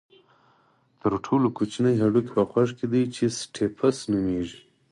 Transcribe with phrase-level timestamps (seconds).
[1.01, 4.59] تر ټولو کوچنی هډوکی په غوږ کې دی چې سټیپس نومېږي.